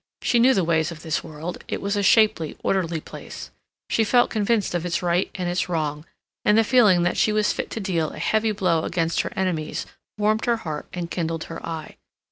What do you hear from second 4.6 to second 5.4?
of its right